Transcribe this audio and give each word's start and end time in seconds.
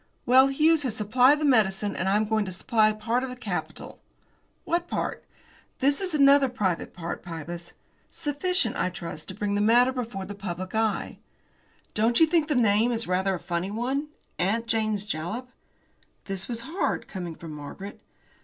Well, 0.25 0.47
Hughes 0.47 0.81
has 0.81 0.95
supplied 0.95 1.39
the 1.39 1.45
medicine, 1.45 1.95
and 1.95 2.09
I 2.09 2.15
am 2.15 2.25
going 2.25 2.43
to 2.45 2.51
supply 2.51 2.91
part 2.91 3.21
of 3.23 3.29
the 3.29 3.35
capital." 3.35 3.99
"What 4.63 4.87
part?" 4.87 5.23
"That 5.77 6.01
is 6.01 6.15
another 6.15 6.49
private 6.49 6.97
matter, 6.97 7.17
Pybus. 7.17 7.73
Sufficient, 8.09 8.75
I 8.77 8.89
trust, 8.89 9.27
to 9.27 9.35
bring 9.35 9.53
the 9.53 9.61
matter 9.61 9.91
before 9.91 10.25
the 10.25 10.33
public 10.33 10.73
eye." 10.73 11.19
"Don't 11.93 12.19
you 12.19 12.25
think 12.25 12.47
the 12.47 12.55
name 12.55 12.91
is 12.91 13.05
rather 13.05 13.35
a 13.35 13.39
funny 13.39 13.69
one? 13.69 14.07
'Aunt 14.39 14.65
Jane's 14.65 15.05
Jalap!'" 15.05 15.51
This 16.25 16.47
was 16.47 16.61
hard, 16.61 17.07
coming 17.07 17.35
from 17.35 17.51
Margaret. 17.51 18.01